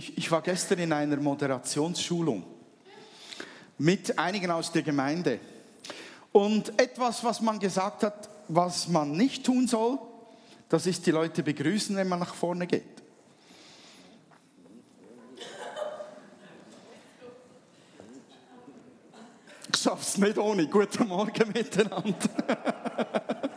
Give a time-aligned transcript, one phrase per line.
[0.00, 2.42] ich, ich war gestern in einer Moderationsschulung
[3.76, 5.40] mit einigen aus der Gemeinde.
[6.32, 9.98] Und etwas, was man gesagt hat, was man nicht tun soll,
[10.70, 12.82] das ist die Leute begrüßen, wenn man nach vorne geht.
[19.74, 20.66] Ich schaff's nicht ohne.
[20.66, 22.16] Guten Morgen miteinander.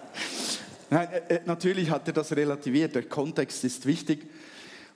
[0.89, 2.95] Nein, äh, äh, natürlich hat er das relativiert.
[2.95, 4.27] Der Kontext ist wichtig.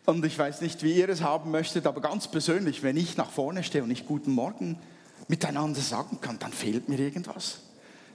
[0.07, 3.29] Und ich weiß nicht, wie ihr es haben möchtet, aber ganz persönlich, wenn ich nach
[3.29, 4.79] vorne stehe und ich Guten Morgen
[5.27, 7.59] miteinander sagen kann, dann fehlt mir irgendwas.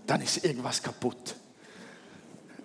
[0.07, 1.35] Dann ist irgendwas kaputt.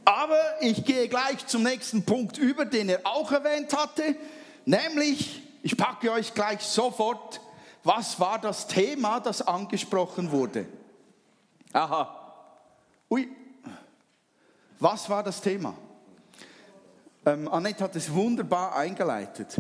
[0.05, 4.15] Aber ich gehe gleich zum nächsten Punkt über, den er auch erwähnt hatte,
[4.63, 7.41] nämlich, ich packe euch gleich sofort,
[7.83, 10.67] was war das Thema, das angesprochen wurde?
[11.73, 12.55] Aha.
[13.09, 13.27] Ui.
[14.79, 15.73] Was war das Thema?
[17.27, 19.57] Ähm, Annette hat es wunderbar eingeleitet.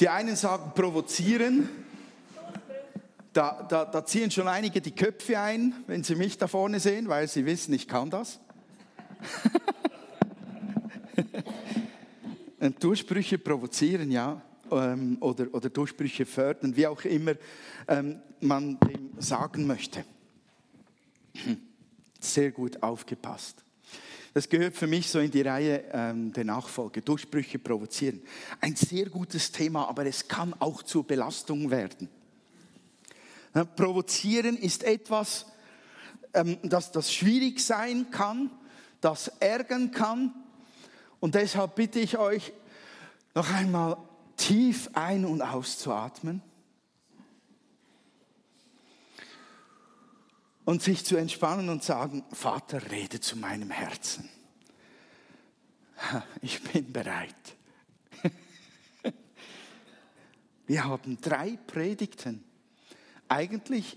[0.00, 1.68] Die einen sagen provozieren.
[3.32, 7.08] Da, da, da, ziehen schon einige die Köpfe ein, wenn sie mich da vorne sehen,
[7.08, 8.40] weil sie wissen, ich kann das.
[12.80, 17.34] Durchbrüche provozieren, ja, ähm, oder, oder Durchbrüche fördern, wie auch immer
[17.86, 20.04] ähm, man dem sagen möchte.
[22.18, 23.67] Sehr gut aufgepasst.
[24.34, 27.02] Das gehört für mich so in die Reihe ähm, der Nachfolge.
[27.02, 28.22] Durchbrüche provozieren.
[28.60, 32.08] Ein sehr gutes Thema, aber es kann auch zur Belastung werden.
[33.54, 35.46] Ja, provozieren ist etwas,
[36.34, 38.50] ähm, das, das schwierig sein kann,
[39.00, 40.34] das ärgern kann.
[41.20, 42.52] Und deshalb bitte ich euch,
[43.34, 43.96] noch einmal
[44.36, 46.42] tief ein- und auszuatmen.
[50.68, 54.28] Und sich zu entspannen und sagen, Vater, rede zu meinem Herzen.
[56.42, 57.56] Ich bin bereit.
[60.66, 62.44] Wir haben drei Predigten,
[63.28, 63.96] eigentlich,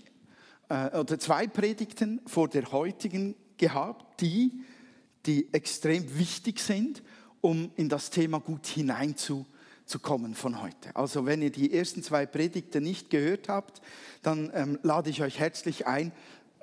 [0.70, 4.64] äh, oder zwei Predigten vor der heutigen gehabt, die,
[5.26, 7.02] die extrem wichtig sind,
[7.42, 10.96] um in das Thema gut hineinzukommen von heute.
[10.96, 13.82] Also wenn ihr die ersten zwei Predigten nicht gehört habt,
[14.22, 16.12] dann ähm, lade ich euch herzlich ein,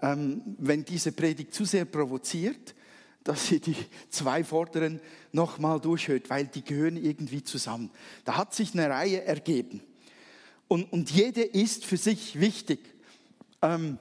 [0.01, 2.75] ähm, wenn diese Predigt zu sehr provoziert,
[3.23, 3.75] dass sie die
[4.09, 4.99] zwei vorderen
[5.31, 7.91] nochmal durchhört, weil die gehören irgendwie zusammen.
[8.25, 9.81] Da hat sich eine Reihe ergeben.
[10.67, 12.79] Und, und jede ist für sich wichtig.
[13.61, 13.97] Ähm,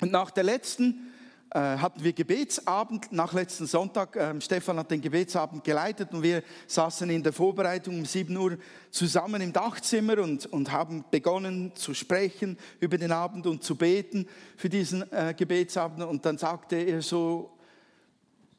[0.00, 1.07] und nach der letzten
[1.50, 4.16] äh, hatten wir Gebetsabend nach letzten Sonntag.
[4.16, 8.58] Ähm, Stefan hat den Gebetsabend geleitet und wir saßen in der Vorbereitung um 7 Uhr
[8.90, 14.28] zusammen im Dachzimmer und, und haben begonnen zu sprechen über den Abend und zu beten
[14.56, 16.04] für diesen äh, Gebetsabend.
[16.04, 17.56] Und dann sagte er so,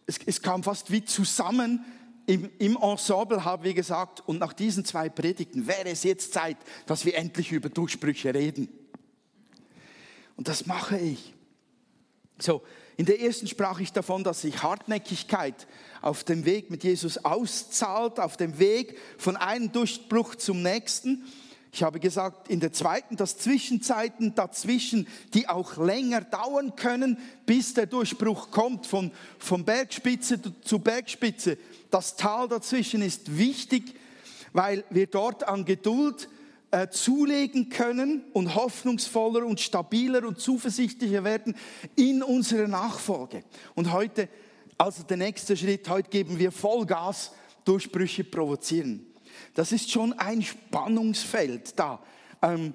[0.07, 1.85] es, es kam fast wie zusammen,
[2.25, 6.57] im, im Ensemble haben wir gesagt, und nach diesen zwei Predigten wäre es jetzt Zeit,
[6.85, 8.69] dass wir endlich über Durchbrüche reden.
[10.35, 11.33] Und das mache ich.
[12.39, 12.61] So,
[12.99, 15.67] in der ersten sprach ich davon, dass sich Hartnäckigkeit
[16.01, 21.23] auf dem Weg mit Jesus auszahlt, auf dem Weg von einem Durchbruch zum nächsten.
[21.71, 27.73] Ich habe gesagt, in der zweiten, dass Zwischenzeiten dazwischen, die auch länger dauern können, bis
[27.73, 31.57] der Durchbruch kommt, von, von Bergspitze zu Bergspitze.
[31.91, 33.95] Das Tal dazwischen ist wichtig,
[34.51, 36.27] weil wir dort an Geduld
[36.71, 41.55] äh, zulegen können und hoffnungsvoller und stabiler und zuversichtlicher werden
[41.95, 43.43] in unserer Nachfolge.
[43.75, 44.29] Und heute,
[44.77, 47.31] also der nächste Schritt, heute geben wir Vollgas,
[47.65, 49.05] Durchbrüche provozieren.
[49.53, 52.01] Das ist schon ein Spannungsfeld da.
[52.41, 52.73] Ähm,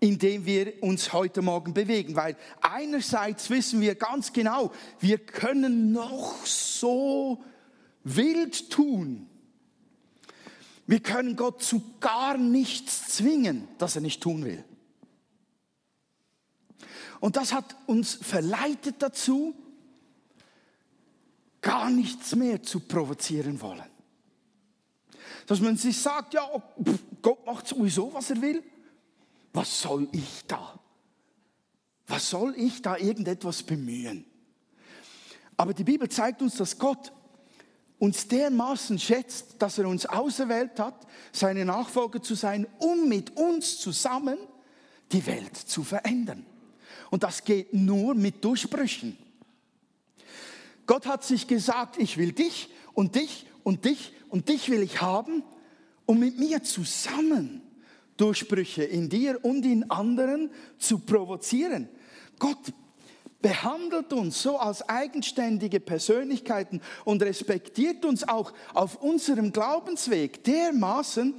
[0.00, 2.16] in dem wir uns heute Morgen bewegen.
[2.16, 7.44] Weil einerseits wissen wir ganz genau, wir können noch so
[8.02, 9.29] wild tun.
[10.90, 14.64] Wir können Gott zu gar nichts zwingen, das er nicht tun will.
[17.20, 19.54] Und das hat uns verleitet dazu,
[21.60, 23.88] gar nichts mehr zu provozieren wollen.
[25.46, 26.42] Dass man sich sagt, ja,
[27.22, 28.60] Gott macht sowieso, was er will.
[29.52, 30.76] Was soll ich da?
[32.08, 34.24] Was soll ich da irgendetwas bemühen?
[35.56, 37.12] Aber die Bibel zeigt uns, dass Gott
[38.00, 43.78] uns dermaßen schätzt, dass er uns auserwählt hat, seine Nachfolger zu sein, um mit uns
[43.78, 44.38] zusammen
[45.12, 46.46] die Welt zu verändern.
[47.10, 49.18] Und das geht nur mit Durchbrüchen.
[50.86, 55.02] Gott hat sich gesagt, ich will dich und dich und dich und dich will ich
[55.02, 55.42] haben,
[56.06, 57.60] um mit mir zusammen
[58.16, 61.88] Durchbrüche in dir und in anderen zu provozieren.
[62.38, 62.72] Gott
[63.42, 71.34] behandelt uns so als eigenständige Persönlichkeiten und respektiert uns auch auf unserem Glaubensweg dermaßen,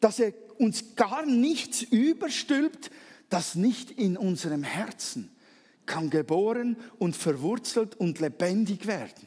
[0.00, 2.90] dass er uns gar nichts überstülpt,
[3.28, 5.30] das nicht in unserem Herzen
[5.86, 9.26] kann geboren und verwurzelt und lebendig werden.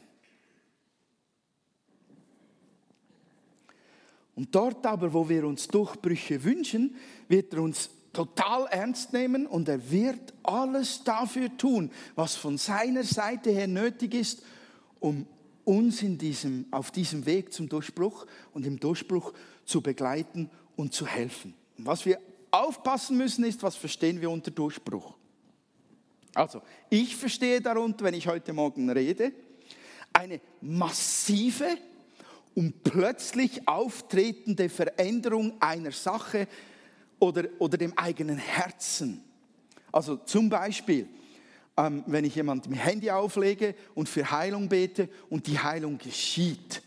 [4.34, 6.94] Und dort aber, wo wir uns Durchbrüche wünschen,
[7.28, 13.04] wird er uns total ernst nehmen und er wird alles dafür tun, was von seiner
[13.04, 14.42] Seite her nötig ist,
[15.00, 15.26] um
[15.64, 19.32] uns in diesem, auf diesem Weg zum Durchbruch und im Durchbruch
[19.64, 21.54] zu begleiten und zu helfen.
[21.76, 22.18] Und was wir
[22.50, 25.14] aufpassen müssen ist, was verstehen wir unter Durchbruch.
[26.34, 29.32] Also, ich verstehe darunter, wenn ich heute Morgen rede,
[30.12, 31.76] eine massive
[32.54, 36.48] und plötzlich auftretende Veränderung einer Sache
[37.18, 39.22] oder, oder dem eigenen Herzen.
[39.92, 41.08] Also zum Beispiel,
[41.76, 46.82] ähm, wenn ich jemandem Handy auflege und für Heilung bete und die Heilung geschieht,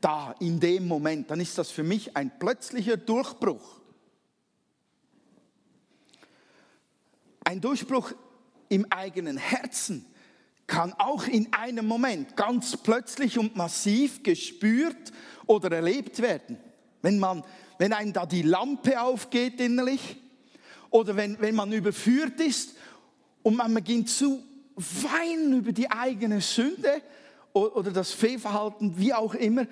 [0.00, 3.80] da in dem Moment, dann ist das für mich ein plötzlicher Durchbruch.
[7.42, 8.12] Ein Durchbruch
[8.68, 10.06] im eigenen Herzen
[10.66, 15.12] kann auch in einem Moment ganz plötzlich und massiv gespürt
[15.46, 16.58] oder erlebt werden.
[17.02, 17.42] Wenn, man,
[17.78, 20.16] wenn einem da die Lampe aufgeht innerlich
[20.90, 22.74] oder wenn, wenn man überführt ist
[23.42, 24.42] und man beginnt zu
[24.76, 27.02] weinen über die eigene Sünde
[27.52, 29.66] oder das Fehlverhalten, wie auch immer,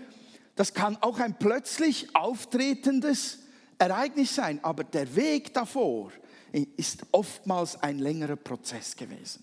[0.55, 3.39] das kann auch ein plötzlich auftretendes
[3.79, 6.13] Ereignis sein, aber der Weg davor
[6.77, 9.43] ist oftmals ein längerer Prozess gewesen.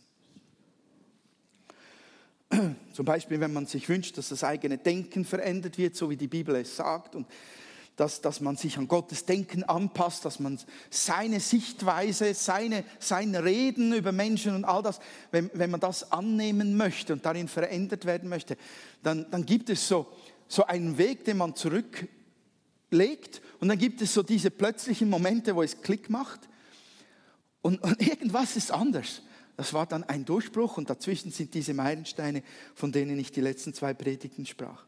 [2.94, 6.28] Zum Beispiel, wenn man sich wünscht, dass das eigene Denken verändert wird, so wie die
[6.28, 7.28] Bibel es sagt, und
[8.00, 10.58] dass, dass man sich an Gottes Denken anpasst, dass man
[10.90, 15.02] seine Sichtweise, seine, sein Reden über Menschen und all das,
[15.32, 18.56] wenn, wenn man das annehmen möchte und darin verändert werden möchte,
[19.04, 20.08] dann, dann gibt es so,
[20.48, 25.62] so einen Weg, den man zurücklegt und dann gibt es so diese plötzlichen Momente, wo
[25.62, 26.48] es Klick macht
[27.62, 29.24] und, und irgendwas ist anders.
[29.58, 32.44] Das war dann ein Durchbruch und dazwischen sind diese Meilensteine,
[32.76, 34.86] von denen ich die letzten zwei Predigten sprach.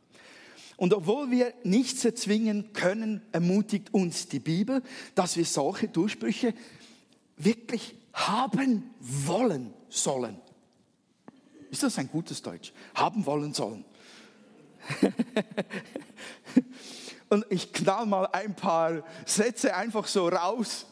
[0.81, 4.81] Und obwohl wir nichts erzwingen können, ermutigt uns die Bibel,
[5.13, 6.55] dass wir solche Durchbrüche
[7.37, 10.41] wirklich haben wollen sollen.
[11.69, 12.73] Ist das ein gutes Deutsch?
[12.95, 13.85] Haben wollen sollen.
[17.29, 20.87] Und ich knall mal ein paar Sätze einfach so raus.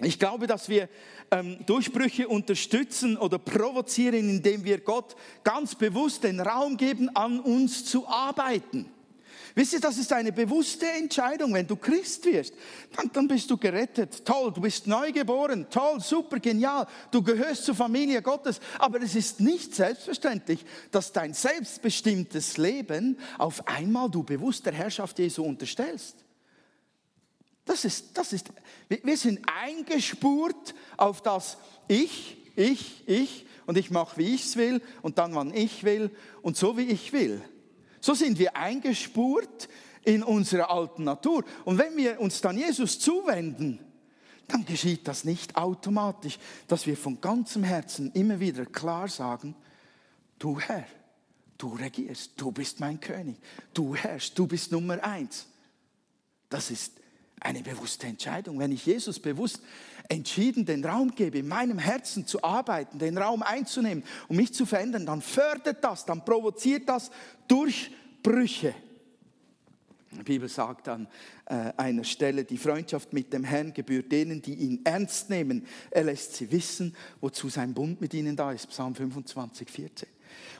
[0.00, 0.88] Ich glaube, dass wir
[1.32, 7.84] ähm, Durchbrüche unterstützen oder provozieren, indem wir Gott ganz bewusst den Raum geben, an uns
[7.84, 8.86] zu arbeiten.
[9.54, 11.52] Wisst ihr, das ist eine bewusste Entscheidung.
[11.52, 12.54] Wenn du Christ wirst,
[12.96, 14.24] dann, dann bist du gerettet.
[14.24, 15.66] Toll, du bist neu geboren.
[15.68, 16.86] Toll, super, genial.
[17.10, 18.60] Du gehörst zur Familie Gottes.
[18.78, 25.18] Aber es ist nicht selbstverständlich, dass dein selbstbestimmtes Leben auf einmal du bewusst der Herrschaft
[25.18, 26.21] Jesu unterstellst.
[27.64, 28.50] Das ist, das ist,
[28.88, 34.82] wir sind eingespurt auf das Ich, ich, ich und ich mache, wie ich es will
[35.02, 36.10] und dann, wann ich will
[36.42, 37.42] und so, wie ich will.
[38.00, 39.68] So sind wir eingespurt
[40.04, 41.44] in unserer alten Natur.
[41.64, 43.78] Und wenn wir uns dann Jesus zuwenden,
[44.48, 49.54] dann geschieht das nicht automatisch, dass wir von ganzem Herzen immer wieder klar sagen,
[50.38, 50.86] du Herr,
[51.56, 53.36] du regierst, du bist mein König,
[53.72, 55.46] du herrschst, du bist Nummer eins.
[56.48, 56.92] Das ist
[57.44, 58.58] eine bewusste Entscheidung.
[58.58, 59.60] Wenn ich Jesus bewusst
[60.08, 64.66] entschieden den Raum gebe, in meinem Herzen zu arbeiten, den Raum einzunehmen und mich zu
[64.66, 67.10] verändern, dann fördert das, dann provoziert das
[67.48, 68.74] Durchbrüche.
[70.12, 71.08] Die Bibel sagt an
[71.46, 75.66] äh, einer Stelle, die Freundschaft mit dem Herrn gebührt denen, die ihn ernst nehmen.
[75.90, 78.68] Er lässt sie wissen, wozu sein Bund mit ihnen da ist.
[78.68, 80.08] Psalm 25, 14.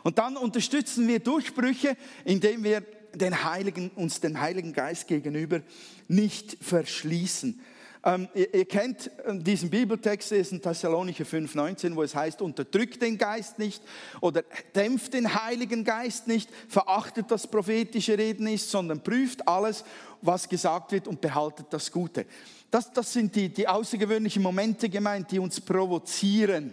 [0.05, 2.83] Und dann unterstützen wir Durchbrüche, indem wir
[3.15, 5.61] den Heiligen, uns dem Heiligen Geist gegenüber
[6.09, 7.61] nicht verschließen.
[8.05, 13.01] Ähm, ihr, ihr, kennt äh, diesen Bibeltext, ist in Thessalonicher 5,19, wo es heißt, unterdrückt
[13.01, 13.81] den Geist nicht
[14.21, 14.43] oder
[14.75, 19.85] dämpft den Heiligen Geist nicht, verachtet das prophetische Reden nicht, sondern prüft alles,
[20.21, 22.27] was gesagt wird und behaltet das Gute.
[22.73, 26.73] Das, das sind die, die außergewöhnlichen Momente gemeint, die uns provozieren.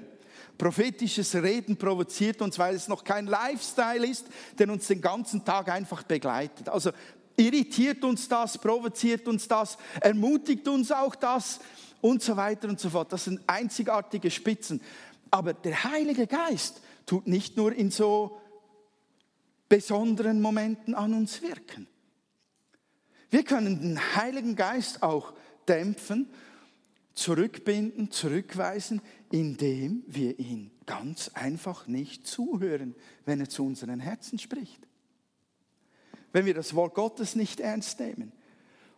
[0.59, 5.69] Prophetisches Reden provoziert uns, weil es noch kein Lifestyle ist, der uns den ganzen Tag
[5.69, 6.67] einfach begleitet.
[6.67, 6.91] Also
[7.37, 11.61] irritiert uns das, provoziert uns das, ermutigt uns auch das
[12.01, 13.13] und so weiter und so fort.
[13.13, 14.81] Das sind einzigartige Spitzen.
[15.31, 18.41] Aber der Heilige Geist tut nicht nur in so
[19.69, 21.87] besonderen Momenten an uns wirken.
[23.29, 25.31] Wir können den Heiligen Geist auch
[25.69, 26.27] dämpfen
[27.19, 32.95] zurückbinden, zurückweisen, indem wir ihn ganz einfach nicht zuhören,
[33.25, 34.87] wenn er zu unseren Herzen spricht.
[36.31, 38.31] Wenn wir das Wort Gottes nicht ernst nehmen.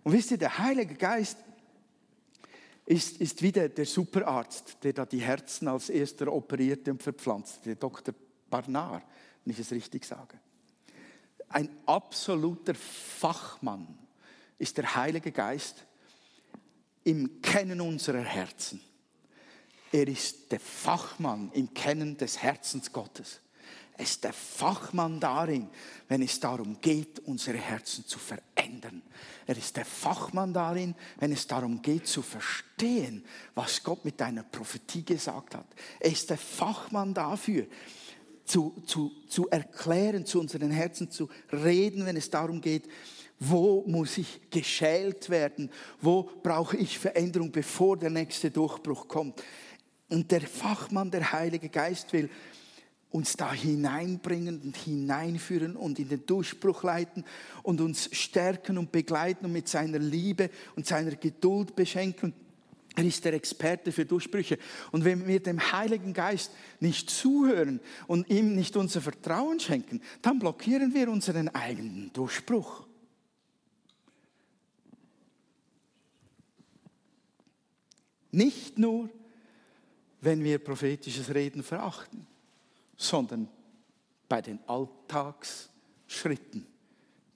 [0.03, 1.37] Und wisst ihr, der Heilige Geist
[2.85, 7.65] ist, ist wie der, der Superarzt, der da die Herzen als erster operierte und verpflanzt,
[7.65, 8.13] der Dr.
[8.49, 9.03] Barnard,
[9.43, 10.39] wenn ich es richtig sage.
[11.49, 13.97] Ein absoluter Fachmann
[14.57, 15.85] ist der Heilige Geist
[17.03, 18.81] im Kennen unserer Herzen.
[19.91, 23.41] Er ist der Fachmann im Kennen des Herzens Gottes.
[23.97, 25.67] Er ist der Fachmann darin,
[26.07, 29.01] wenn es darum geht, unsere Herzen zu verändern.
[29.45, 34.43] Er ist der Fachmann darin, wenn es darum geht, zu verstehen, was Gott mit deiner
[34.43, 35.67] Prophetie gesagt hat.
[35.99, 37.67] Er ist der Fachmann dafür,
[38.45, 42.87] zu, zu, zu erklären, zu unseren Herzen zu reden, wenn es darum geht,
[43.43, 45.71] wo muss ich geschält werden?
[45.99, 49.41] Wo brauche ich Veränderung, bevor der nächste Durchbruch kommt?
[50.09, 52.29] Und der Fachmann, der Heilige Geist will
[53.09, 57.25] uns da hineinbringen und hineinführen und in den Durchbruch leiten
[57.63, 62.33] und uns stärken und begleiten und mit seiner Liebe und seiner Geduld beschenken.
[62.95, 64.59] Er ist der Experte für Durchbrüche.
[64.91, 70.37] Und wenn wir dem Heiligen Geist nicht zuhören und ihm nicht unser Vertrauen schenken, dann
[70.37, 72.85] blockieren wir unseren eigenen Durchbruch.
[78.31, 79.09] Nicht nur,
[80.21, 82.27] wenn wir prophetisches Reden verachten,
[82.95, 83.47] sondern
[84.29, 86.65] bei den Alltagsschritten,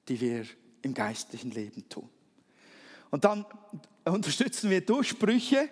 [0.07, 0.45] die wir
[0.81, 2.09] im geistlichen Leben tun.
[3.11, 3.45] Und dann
[4.05, 5.69] unterstützen wir Durchbrüche,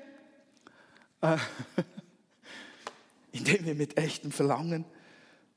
[1.22, 1.38] äh,
[3.32, 4.86] indem wir mit echtem Verlangen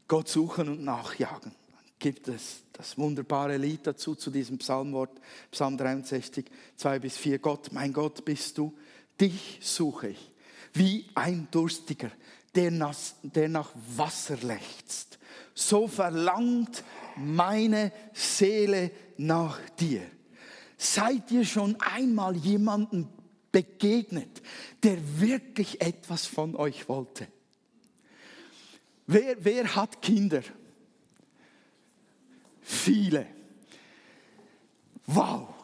[0.08, 1.52] Gott suchen und nachjagen.
[1.98, 5.18] Gibt es das wunderbare Lied dazu, zu diesem Psalmwort,
[5.50, 6.44] Psalm 63,
[6.76, 7.38] 2 bis 4.
[7.38, 8.76] Gott, mein Gott bist du,
[9.20, 10.32] Dich suche ich,
[10.74, 12.10] wie ein Durstiger,
[12.54, 15.18] der nach, der nach Wasser lechzt.
[15.54, 16.84] So verlangt
[17.16, 20.02] meine Seele nach dir.
[20.76, 23.08] Seid ihr schon einmal jemanden
[23.50, 24.42] begegnet,
[24.82, 27.26] der wirklich etwas von euch wollte?
[29.06, 30.42] Wer, wer hat Kinder?
[32.60, 33.26] Viele.
[35.06, 35.55] Wow,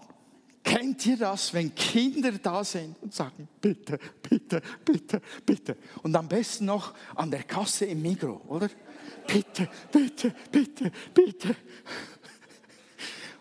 [0.83, 5.77] Kennt ihr das, wenn Kinder da sind und sagen, bitte, bitte, bitte, bitte.
[6.03, 8.69] Und am besten noch an der Kasse im Migro, oder?
[9.25, 11.55] Bitte, bitte, bitte, bitte.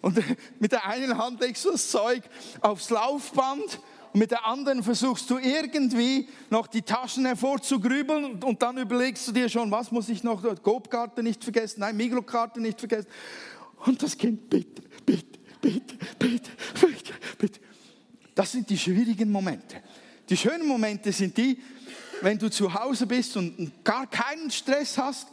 [0.02, 0.20] Und
[0.60, 2.22] mit der einen Hand legst du das Zeug
[2.62, 3.80] aufs Laufband
[4.14, 9.32] und mit der anderen versuchst du irgendwie noch die Taschen hervorzugrübeln und dann überlegst du
[9.32, 13.10] dir schon, was muss ich noch, Coop-Karte nicht vergessen, nein, Migro-Karte nicht vergessen.
[13.84, 16.52] Und das Kind, bitte, bitte, bitte, bitte,
[17.42, 17.60] bitte.
[18.36, 19.82] Das sind die schwierigen Momente.
[20.30, 21.58] Die schönen Momente sind die,
[22.22, 25.28] wenn du zu Hause bist und gar keinen Stress hast,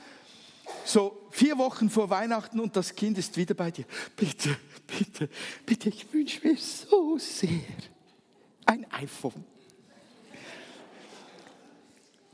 [0.84, 3.84] so vier Wochen vor Weihnachten und das Kind ist wieder bei dir.
[4.16, 5.28] Bitte, bitte,
[5.64, 7.50] bitte, ich wünsche mir so sehr
[8.64, 9.44] ein iPhone.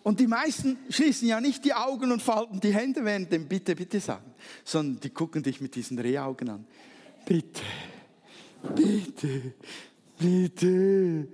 [0.04, 3.74] Und die meisten schließen ja nicht die Augen und falten die Hände während dem Bitte,
[3.74, 6.66] bitte sagen, sondern die gucken dich mit diesen Rehaugen an
[7.24, 7.62] bitte,
[8.74, 9.54] bitte,
[10.18, 11.28] bitte.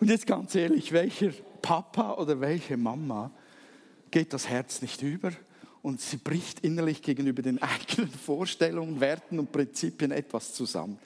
[0.00, 3.30] Und jetzt ganz ehrlich, welcher Papa oder welche Mama
[4.10, 5.32] geht das Herz nicht über
[5.82, 10.98] und sie bricht innerlich gegenüber den eigenen Vorstellungen, Werten und Prinzipien etwas zusammen.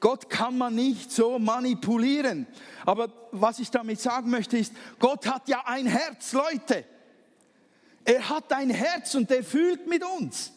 [0.00, 2.46] Gott kann man nicht so manipulieren.
[2.86, 6.84] Aber was ich damit sagen möchte ist, Gott hat ja ein Herz, Leute.
[8.04, 10.52] Er hat ein Herz und er fühlt mit uns.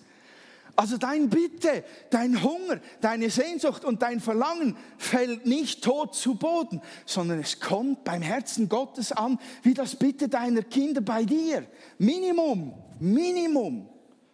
[0.75, 6.81] Also dein Bitte, dein Hunger, deine Sehnsucht und dein Verlangen fällt nicht tot zu Boden,
[7.05, 11.67] sondern es kommt beim Herzen Gottes an, wie das Bitte deiner Kinder bei dir.
[11.99, 13.87] Minimum, Minimum,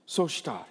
[0.06, 0.66] so stark.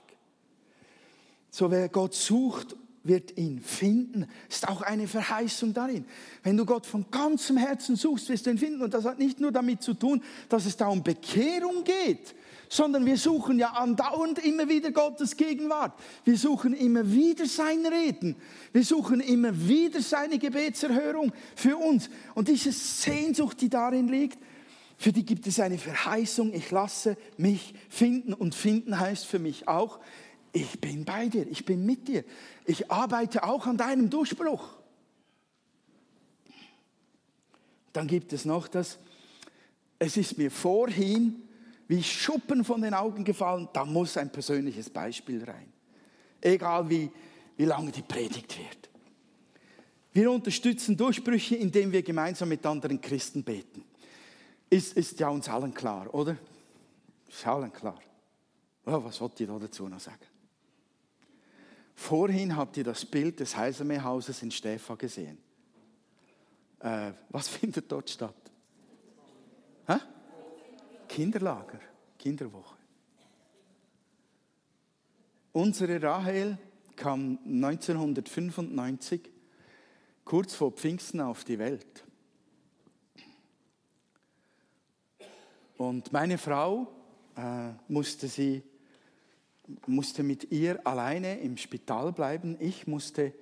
[1.51, 4.27] So wer Gott sucht, wird ihn finden.
[4.49, 6.05] Ist auch eine Verheißung darin.
[6.43, 8.83] Wenn du Gott von ganzem Herzen suchst, wirst du ihn finden.
[8.83, 12.35] Und das hat nicht nur damit zu tun, dass es da um Bekehrung geht,
[12.69, 15.99] sondern wir suchen ja andauernd immer wieder Gottes Gegenwart.
[16.25, 18.37] Wir suchen immer wieder sein Reden.
[18.73, 22.11] Wir suchen immer wieder seine Gebetserhörung für uns.
[22.35, 24.39] Und diese Sehnsucht, die darin liegt,
[24.99, 28.35] für die gibt es eine Verheißung, ich lasse mich finden.
[28.35, 30.01] Und finden heißt für mich auch,
[30.53, 32.25] ich bin bei dir, ich bin mit dir.
[32.65, 34.77] Ich arbeite auch an deinem Durchbruch.
[37.93, 38.99] Dann gibt es noch das,
[39.99, 41.48] es ist mir vorhin
[41.88, 45.73] wie Schuppen von den Augen gefallen, da muss ein persönliches Beispiel rein.
[46.40, 47.11] Egal wie,
[47.57, 48.90] wie lange die Predigt wird.
[50.12, 53.85] Wir unterstützen Durchbrüche, indem wir gemeinsam mit anderen Christen beten.
[54.71, 56.37] Ist, ist ja uns allen klar, oder?
[57.26, 57.99] Ist allen klar.
[58.85, 60.26] Oh, was wollt ihr da dazu noch sagen?
[61.95, 65.38] Vorhin habt ihr das Bild des Heisermeerhauses in Stefa gesehen.
[66.80, 68.35] Äh, was findet dort statt?
[69.87, 69.97] Hä?
[71.09, 71.81] Kinderlager,
[72.19, 72.77] Kinderwoche.
[75.53, 76.59] Unsere Rahel
[76.95, 79.31] kam 1995
[80.25, 82.05] kurz vor Pfingsten auf die Welt.
[85.79, 86.88] Und meine Frau
[87.37, 88.62] äh, musste, sie,
[89.87, 92.57] musste mit ihr alleine im Spital bleiben.
[92.61, 93.33] Ich musste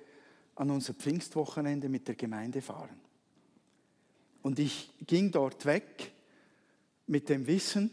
[0.55, 2.99] an unser Pfingstwochenende mit der Gemeinde fahren.
[4.43, 6.13] Und ich ging dort weg
[7.07, 7.89] mit dem Wissen,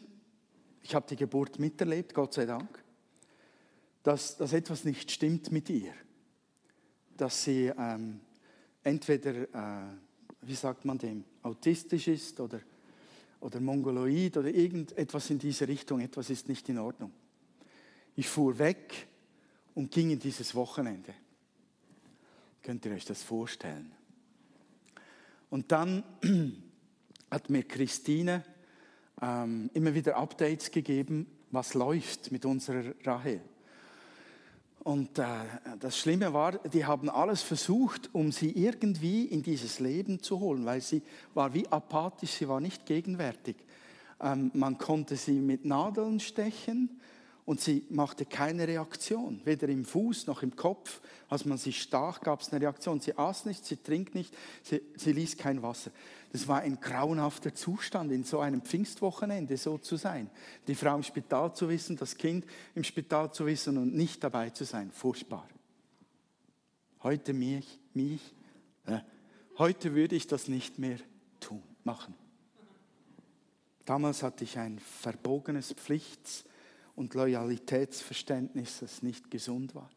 [0.83, 2.83] ich habe die Geburt miterlebt, Gott sei Dank,
[4.03, 5.95] dass, dass etwas nicht stimmt mit ihr.
[7.17, 8.21] Dass sie ähm,
[8.83, 9.95] entweder, äh,
[10.43, 12.61] wie sagt man dem, autistisch ist oder,
[13.41, 17.13] oder mongoloid oder irgendetwas in diese Richtung, etwas ist nicht in Ordnung.
[18.17, 19.07] Ich fuhr weg
[19.75, 21.15] und ging in dieses Wochenende.
[22.63, 23.93] Könnt ihr euch das vorstellen?
[25.51, 26.03] Und dann
[27.31, 28.45] hat mir Christine
[29.23, 33.41] ähm, immer wieder Updates gegeben, was läuft mit unserer Rahel.
[34.85, 35.25] Und äh,
[35.81, 40.67] das Schlimme war, die haben alles versucht, um sie irgendwie in dieses Leben zu holen,
[40.67, 41.03] weil sie
[41.33, 43.57] war wie apathisch, sie war nicht gegenwärtig.
[44.21, 47.01] Ähm, man konnte sie mit Nadeln stechen
[47.47, 51.01] und sie machte keine Reaktion, weder im Fuß noch im Kopf.
[51.29, 53.01] Als man sie stach, gab es eine Reaktion.
[53.01, 55.91] Sie aß nicht, sie trinkt nicht, sie, sie ließ kein Wasser.
[56.33, 60.31] Das war ein grauenhafter Zustand, in so einem Pfingstwochenende so zu sein.
[60.67, 64.51] Die Frau im Spital zu wissen, das Kind im Spital zu wissen und nicht dabei
[64.51, 64.91] zu sein.
[64.91, 65.47] Furchtbar.
[67.03, 68.35] Heute mich, mich,
[68.87, 69.01] äh,
[69.59, 70.99] heute würde ich das nicht mehr
[71.41, 72.15] tun, machen.
[73.85, 76.45] Damals hatte ich ein verbogenes Pflichts-
[76.97, 79.91] und Loyalitätsverständnis, das nicht gesund war.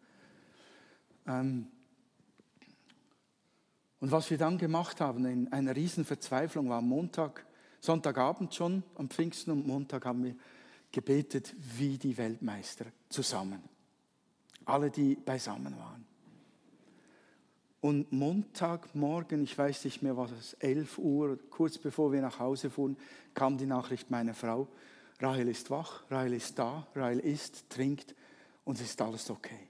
[1.28, 1.68] Ähm
[4.00, 7.46] und was wir dann gemacht haben, in einer riesen Verzweiflung, war Montag,
[7.80, 10.36] Sonntagabend schon, am Pfingsten und Montag haben wir
[10.92, 13.62] gebetet wie die Weltmeister zusammen.
[14.66, 16.06] Alle, die beisammen waren.
[17.80, 22.70] Und Montagmorgen, ich weiß nicht mehr, was es, 11 Uhr, kurz bevor wir nach Hause
[22.70, 22.98] fuhren,
[23.34, 24.68] kam die Nachricht meiner Frau,
[25.20, 28.16] Rahel ist wach, Rahel ist da, Rahel isst, trinkt
[28.64, 29.68] und es ist alles okay.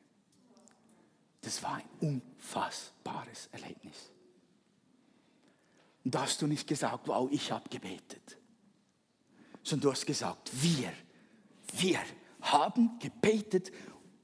[1.41, 4.11] Das war ein unfassbares Erlebnis.
[6.03, 8.37] Und da hast du nicht gesagt, wow, ich habe gebetet,
[9.63, 10.91] sondern du hast gesagt, wir,
[11.73, 11.99] wir
[12.41, 13.71] haben gebetet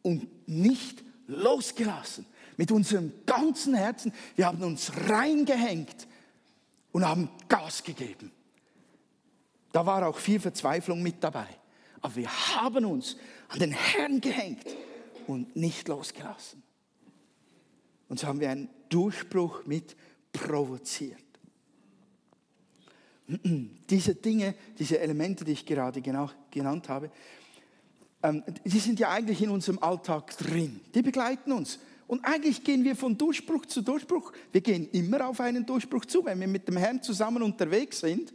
[0.02, 2.26] und nicht losgelassen.
[2.56, 4.14] Mit unserem ganzen Herzen.
[4.36, 6.08] Wir haben uns reingehängt
[6.92, 8.32] und haben Gas gegeben.
[9.74, 11.48] Da war auch viel Verzweiflung mit dabei.
[12.00, 13.18] Aber wir haben uns
[13.50, 14.68] an den Herrn gehängt
[15.26, 16.62] und nicht losgelassen.
[18.08, 19.96] Und so haben wir einen Durchbruch mit
[20.32, 21.18] provoziert.
[23.90, 27.10] Diese Dinge, diese Elemente, die ich gerade genau genannt habe,
[28.22, 30.82] ähm, die sind ja eigentlich in unserem Alltag drin.
[30.94, 31.80] Die begleiten uns.
[32.06, 34.34] Und eigentlich gehen wir von Durchbruch zu Durchbruch.
[34.52, 38.34] Wir gehen immer auf einen Durchbruch zu, wenn wir mit dem Herrn zusammen unterwegs sind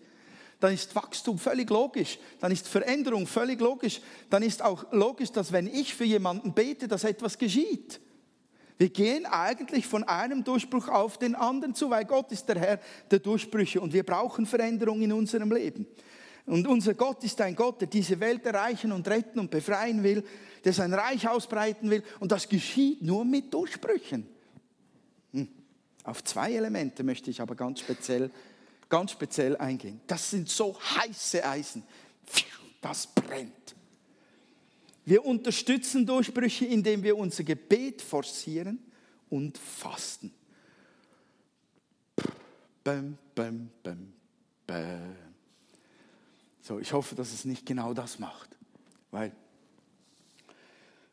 [0.60, 5.52] dann ist Wachstum völlig logisch, dann ist Veränderung völlig logisch, dann ist auch logisch, dass
[5.52, 8.00] wenn ich für jemanden bete, dass etwas geschieht.
[8.76, 12.80] Wir gehen eigentlich von einem Durchbruch auf den anderen zu, weil Gott ist der Herr
[13.10, 15.86] der Durchbrüche und wir brauchen Veränderung in unserem Leben.
[16.46, 20.24] Und unser Gott ist ein Gott, der diese Welt erreichen und retten und befreien will,
[20.64, 24.26] der sein Reich ausbreiten will und das geschieht nur mit Durchbrüchen.
[25.32, 25.48] Hm.
[26.04, 28.30] Auf zwei Elemente möchte ich aber ganz speziell
[28.88, 30.00] ganz speziell eingehen.
[30.06, 31.82] Das sind so heiße Eisen.
[32.80, 33.74] Das brennt.
[35.04, 38.78] Wir unterstützen Durchbrüche, indem wir unser Gebet forcieren
[39.30, 40.32] und fasten.
[42.84, 44.12] Bäm, bäm, bäm,
[44.66, 45.16] bäm.
[46.60, 48.50] So, ich hoffe, dass es nicht genau das macht,
[49.10, 49.32] weil,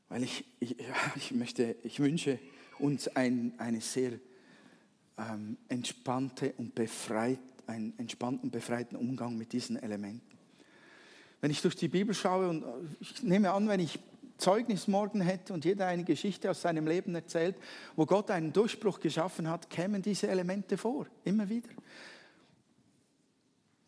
[0.10, 0.76] weil ich, ich,
[1.16, 2.38] ich möchte, ich wünsche
[2.80, 4.20] uns ein, eine sehr
[5.18, 10.38] ähm, entspannte und befreite einen entspannten, befreiten Umgang mit diesen Elementen.
[11.42, 12.68] Wenn ich durch die Bibel schaue und äh,
[13.00, 14.00] ich nehme an, wenn ich
[14.38, 17.56] Zeugnis morgen hätte und jeder eine Geschichte aus seinem Leben erzählt,
[17.96, 21.70] wo Gott einen Durchbruch geschaffen hat, kämen diese Elemente vor, immer wieder.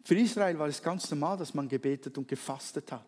[0.03, 3.05] Für Israel war es ganz normal, dass man gebetet und gefastet hat.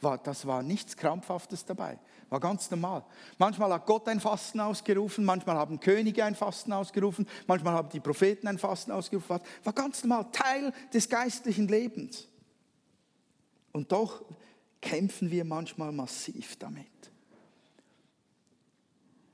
[0.00, 1.98] War, das war nichts Krampfhaftes dabei.
[2.28, 3.04] War ganz normal.
[3.38, 8.00] Manchmal hat Gott ein Fasten ausgerufen, manchmal haben Könige ein Fasten ausgerufen, manchmal haben die
[8.00, 9.40] Propheten ein Fasten ausgerufen.
[9.64, 12.28] War ganz normal Teil des geistlichen Lebens.
[13.72, 14.24] Und doch
[14.80, 16.86] kämpfen wir manchmal massiv damit.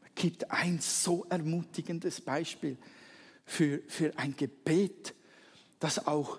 [0.04, 2.76] Es gibt ein so ermutigendes Beispiel
[3.44, 5.14] für, für ein Gebet,
[5.80, 6.38] das auch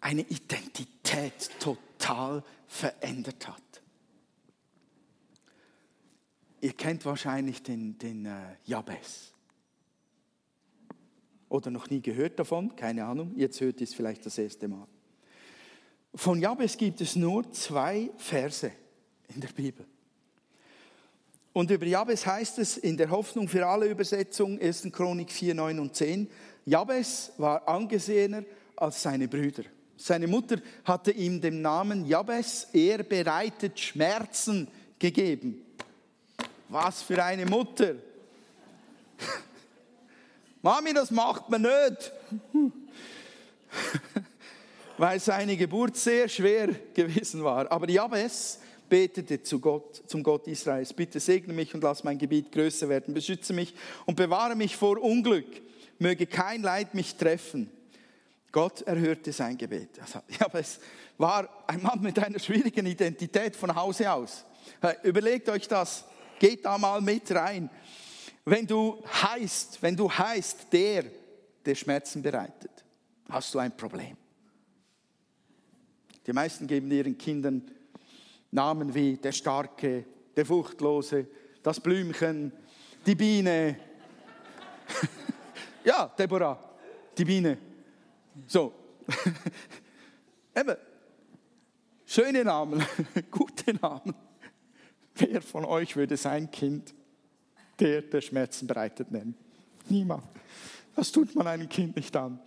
[0.00, 3.82] eine Identität total verändert hat.
[6.60, 9.32] Ihr kennt wahrscheinlich den, den äh, Jabez.
[11.48, 13.32] Oder noch nie gehört davon, keine Ahnung.
[13.36, 14.86] Jetzt hört ihr es vielleicht das erste Mal.
[16.14, 18.72] Von Jabez gibt es nur zwei Verse
[19.34, 19.86] in der Bibel.
[21.52, 24.88] Und über Jabez heißt es in der Hoffnung für alle Übersetzungen, 1.
[24.92, 26.28] Chronik 4, 9 und 10,
[26.64, 28.44] Jabez war angesehener
[28.76, 29.62] als seine Brüder.
[29.96, 35.62] Seine Mutter hatte ihm den Namen Jabez, er bereitet Schmerzen gegeben.
[36.68, 37.94] Was für eine Mutter.
[40.62, 42.12] Mami, das macht man nicht.
[44.98, 47.70] Weil seine Geburt sehr schwer gewesen war.
[47.70, 50.92] Aber Jabez betete zu Gott, zum Gott Israels.
[50.92, 53.14] Bitte segne mich und lass mein Gebiet größer werden.
[53.14, 53.74] Beschütze mich
[54.06, 55.46] und bewahre mich vor Unglück.
[55.98, 57.70] Möge kein Leid mich treffen.
[58.52, 60.00] Gott erhörte sein Gebet.
[60.00, 60.78] Also, Jabez
[61.18, 64.44] war ein Mann mit einer schwierigen Identität von Hause aus.
[65.02, 66.04] Überlegt euch das.
[66.38, 67.70] Geht da mal mit rein.
[68.44, 71.04] Wenn du heißt, wenn du heißt, der,
[71.64, 72.84] der Schmerzen bereitet,
[73.28, 74.16] hast du ein Problem.
[76.26, 77.62] Die meisten geben ihren Kindern
[78.50, 80.04] Namen wie der Starke,
[80.34, 81.26] der Furchtlose,
[81.62, 82.52] das Blümchen,
[83.04, 83.78] die Biene.
[85.84, 86.58] ja, Deborah,
[87.16, 87.58] die Biene.
[88.46, 88.72] So.
[90.54, 90.76] Eben,
[92.04, 92.84] schöne Namen,
[93.30, 94.14] gute Namen.
[95.14, 96.94] Wer von euch würde sein Kind,
[97.78, 99.34] der der Schmerzen bereitet, nennen?
[99.88, 100.24] Niemand.
[100.94, 102.40] Das tut man einem Kind nicht an.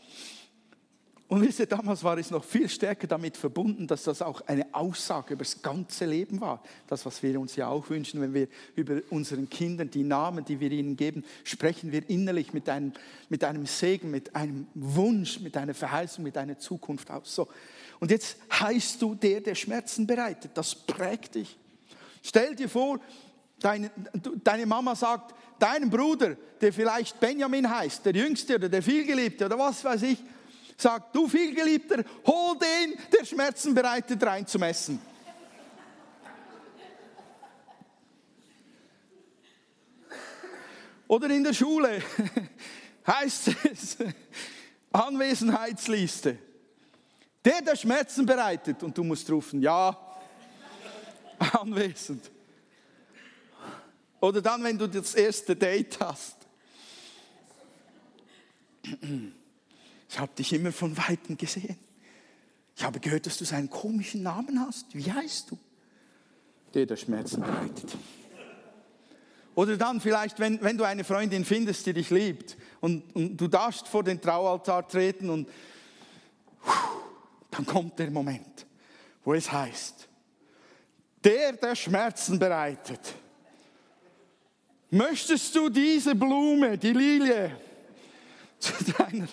[1.30, 4.66] Und wisst ihr, damals war es noch viel stärker damit verbunden, dass das auch eine
[4.74, 6.64] Aussage über das ganze Leben war.
[6.88, 10.60] Das, was wir uns ja auch wünschen, wenn wir über unseren Kindern die Namen, die
[10.60, 12.94] wir ihnen geben, sprechen wir innerlich mit einem,
[13.30, 17.36] mit einem Segen, mit einem Wunsch, mit einer Verheißung, mit einer Zukunft aus.
[17.36, 17.48] So.
[18.00, 20.50] Und jetzt heißt du der, der Schmerzen bereitet.
[20.56, 21.60] Das prägt dich.
[22.24, 23.00] Stell dir vor,
[23.60, 23.92] deine,
[24.44, 29.60] deine Mama sagt, deinem Bruder, der vielleicht Benjamin heißt, der Jüngste oder der Vielgeliebte oder
[29.60, 30.18] was weiß ich,
[30.82, 35.00] sagt, du Vielgeliebter, hol den, der Schmerzen bereitet, rein zum Essen.
[41.08, 42.04] Oder in der Schule
[43.08, 43.98] heißt es,
[44.92, 46.38] Anwesenheitsliste.
[47.44, 48.84] Der, der Schmerzen bereitet.
[48.84, 49.98] Und du musst rufen, ja,
[51.60, 52.30] anwesend.
[54.20, 56.36] Oder dann, wenn du das erste Date hast.
[60.10, 61.78] Ich habe dich immer von Weitem gesehen.
[62.76, 64.88] Ich habe gehört, dass du seinen komischen Namen hast.
[64.94, 65.58] Wie heißt du?
[66.74, 67.96] Der, der Schmerzen bereitet.
[69.54, 73.48] Oder dann vielleicht, wenn, wenn du eine Freundin findest, die dich liebt und, und du
[73.48, 75.50] darfst vor den Traualtar treten und
[77.52, 78.66] dann kommt der Moment,
[79.24, 80.08] wo es heißt,
[81.24, 83.16] der, der Schmerzen bereitet.
[84.92, 87.56] Möchtest du diese Blume, die Lilie,
[88.60, 89.28] zu deiner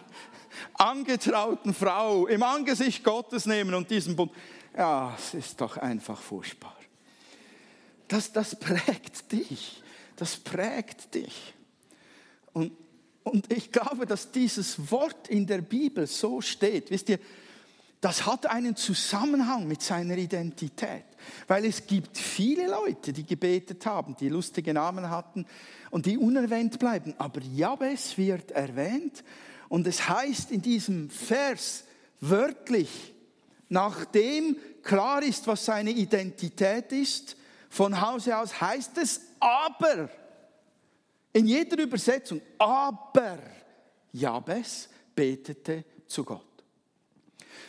[0.79, 4.33] angetrauten Frau im Angesicht Gottes nehmen und diesen Bund?
[4.77, 6.77] Ja, es ist doch einfach furchtbar.
[8.09, 9.83] Das, das prägt dich.
[10.17, 11.55] Das prägt dich.
[12.53, 12.73] Und,
[13.25, 16.91] und ich glaube, dass dieses Wort in der Bibel so steht.
[16.91, 17.19] Wisst ihr,
[18.01, 21.05] das hat einen Zusammenhang mit seiner Identität,
[21.49, 25.47] weil es gibt viele Leute, die gebetet haben, die lustige Namen hatten
[25.91, 27.15] und die unerwähnt bleiben.
[27.19, 29.25] Aber Jabes wird erwähnt
[29.69, 31.85] und es heißt in diesem Vers
[32.21, 33.15] wörtlich,
[33.69, 37.37] nachdem klar ist, was seine Identität ist,
[37.69, 40.09] von Hause aus heißt es aber,
[41.33, 43.39] in jeder Übersetzung, aber
[44.13, 46.43] Jabes betete zu Gott.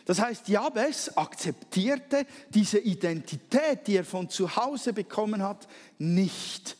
[0.06, 6.78] Das heißt, Jabes akzeptierte diese Identität, die er von zu Hause bekommen hat, nicht.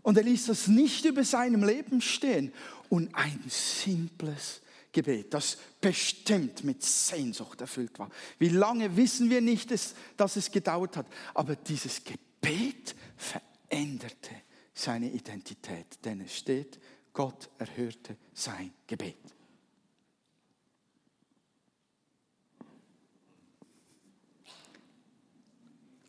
[0.00, 2.54] Und er ließ das nicht über seinem Leben stehen.
[2.88, 4.60] Und ein simples
[4.92, 8.10] Gebet, das bestimmt mit Sehnsucht erfüllt war.
[8.38, 11.06] Wie lange wissen wir nicht, dass es gedauert hat.
[11.34, 14.30] Aber dieses Gebet veränderte
[14.72, 16.78] seine Identität, denn es steht,
[17.12, 19.16] Gott erhörte sein Gebet.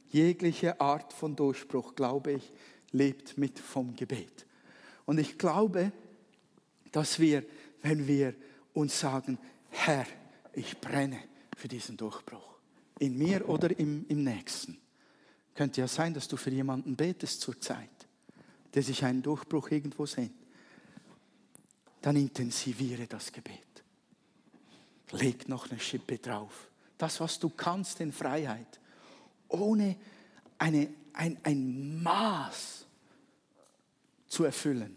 [0.10, 2.54] Jegliche Art von Durchbruch, glaube ich,
[2.92, 4.46] lebt mit vom Gebet.
[5.06, 5.92] Und ich glaube,
[6.92, 7.44] dass wir,
[7.82, 8.34] wenn wir
[8.74, 9.38] uns sagen,
[9.70, 10.06] Herr,
[10.54, 11.20] ich brenne
[11.56, 12.58] für diesen Durchbruch,
[13.00, 14.78] in mir oder im, im Nächsten.
[15.56, 17.90] Könnte ja sein, dass du für jemanden betest zurzeit,
[18.74, 20.34] der sich einen Durchbruch irgendwo sehnt.
[22.02, 23.62] Dann intensiviere das Gebet.
[25.12, 26.70] Leg noch eine Schippe drauf.
[26.98, 28.80] Das, was du kannst in Freiheit,
[29.48, 29.96] ohne
[30.58, 32.86] eine, ein, ein Maß
[34.28, 34.96] zu erfüllen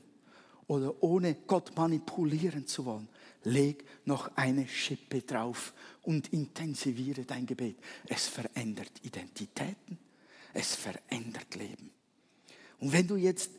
[0.71, 3.09] oder ohne Gott manipulieren zu wollen.
[3.43, 7.77] Leg noch eine Schippe drauf und intensiviere dein Gebet.
[8.07, 9.99] Es verändert Identitäten,
[10.55, 11.91] es verändert Leben.
[12.79, 13.51] Und wenn du jetzt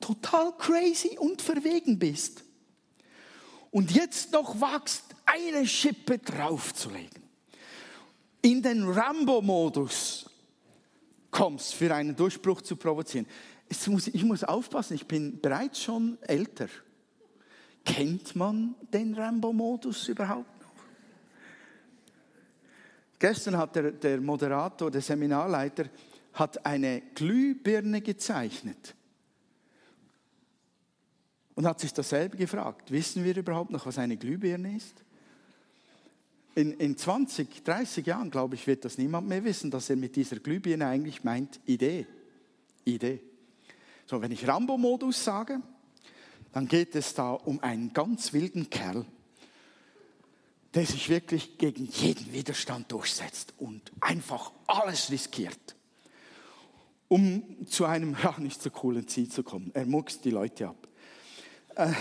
[0.00, 2.42] total crazy und verwegen bist
[3.70, 7.22] und jetzt noch wagst, eine Schippe draufzulegen,
[8.42, 10.28] in den Rambo-Modus
[11.30, 13.26] kommst, für einen Durchbruch zu provozieren.
[13.88, 16.68] Muss, ich muss aufpassen, ich bin bereits schon älter.
[17.84, 20.70] Kennt man den Rambo-Modus überhaupt noch?
[23.18, 25.86] Gestern hat der, der Moderator, der Seminarleiter,
[26.34, 28.94] hat eine Glühbirne gezeichnet
[31.54, 32.90] und hat sich dasselbe gefragt.
[32.90, 35.02] Wissen wir überhaupt noch, was eine Glühbirne ist?
[36.54, 40.16] In, in 20, 30 Jahren, glaube ich, wird das niemand mehr wissen, dass er mit
[40.16, 42.06] dieser Glühbirne eigentlich meint Idee.
[42.84, 43.20] Idee.
[44.08, 45.60] So, wenn ich Rambo-Modus sage,
[46.52, 49.04] dann geht es da um einen ganz wilden Kerl,
[50.74, 55.74] der sich wirklich gegen jeden Widerstand durchsetzt und einfach alles riskiert,
[57.08, 59.72] um zu einem ja, nicht so coolen Ziel zu kommen.
[59.74, 60.88] Er muckst die Leute ab.
[61.74, 61.92] Äh,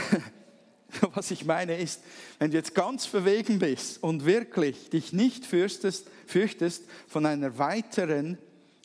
[1.16, 2.04] was ich meine ist,
[2.38, 8.38] wenn du jetzt ganz verwegen bist und wirklich dich nicht fürchtest, fürchtest von einer weiteren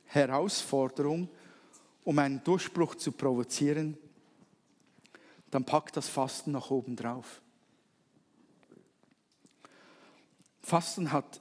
[0.06, 1.28] Herausforderung,
[2.04, 3.96] um einen Durchbruch zu provozieren,
[5.50, 7.40] dann pack das Fasten nach oben drauf.
[10.62, 11.40] Fasten hat,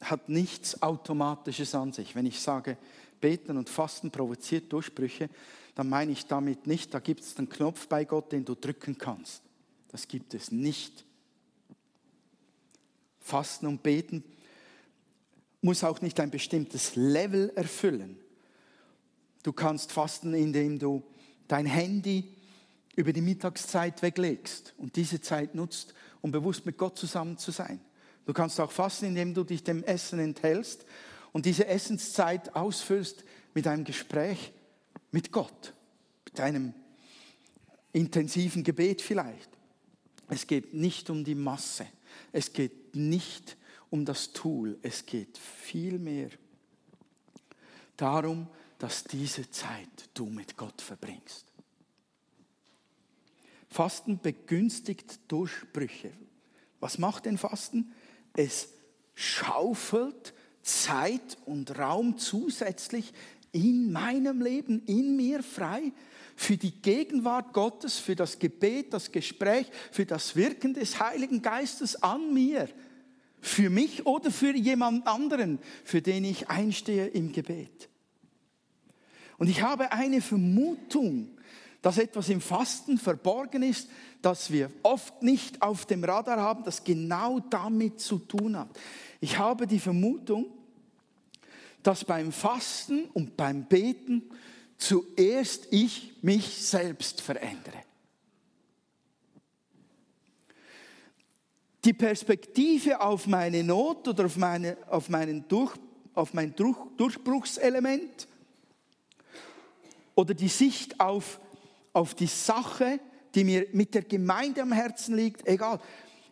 [0.00, 2.14] hat nichts Automatisches an sich.
[2.14, 2.76] Wenn ich sage,
[3.20, 5.28] beten und fasten provoziert Durchbrüche,
[5.74, 8.98] dann meine ich damit nicht, da gibt es einen Knopf bei Gott, den du drücken
[8.98, 9.42] kannst.
[9.88, 11.04] Das gibt es nicht.
[13.20, 14.24] Fasten und Beten
[15.60, 18.18] muss auch nicht ein bestimmtes Level erfüllen.
[19.42, 21.02] Du kannst fasten, indem du
[21.46, 22.34] dein Handy
[22.96, 27.80] über die Mittagszeit weglegst und diese Zeit nutzt, um bewusst mit Gott zusammen zu sein.
[28.26, 30.84] Du kannst auch fasten, indem du dich dem Essen enthältst
[31.32, 33.24] und diese Essenszeit ausfüllst
[33.54, 34.52] mit einem Gespräch
[35.10, 35.72] mit Gott,
[36.26, 36.74] mit einem
[37.92, 39.48] intensiven Gebet vielleicht.
[40.28, 41.86] Es geht nicht um die Masse.
[42.32, 43.56] Es geht nicht
[43.90, 44.78] um das Tool.
[44.82, 46.28] Es geht vielmehr
[47.96, 48.48] darum,
[48.78, 51.46] dass diese Zeit du mit Gott verbringst.
[53.68, 56.12] Fasten begünstigt Durchbrüche.
[56.80, 57.92] Was macht denn Fasten?
[58.34, 58.68] Es
[59.14, 63.12] schaufelt Zeit und Raum zusätzlich
[63.52, 65.92] in meinem Leben, in mir frei,
[66.36, 72.00] für die Gegenwart Gottes, für das Gebet, das Gespräch, für das Wirken des Heiligen Geistes
[72.02, 72.68] an mir,
[73.40, 77.88] für mich oder für jemand anderen, für den ich einstehe im Gebet.
[79.38, 81.28] Und ich habe eine Vermutung,
[81.80, 83.88] dass etwas im Fasten verborgen ist,
[84.20, 88.68] das wir oft nicht auf dem Radar haben, das genau damit zu tun hat.
[89.20, 90.46] Ich habe die Vermutung,
[91.84, 94.22] dass beim Fasten und beim Beten
[94.76, 97.82] zuerst ich mich selbst verändere.
[101.84, 105.76] Die Perspektive auf meine Not oder auf, meine, auf, meinen Durch,
[106.14, 108.26] auf mein Durch, Durchbruchselement
[110.18, 111.38] oder die Sicht auf,
[111.92, 112.98] auf die Sache,
[113.36, 115.80] die mir mit der Gemeinde am Herzen liegt, egal.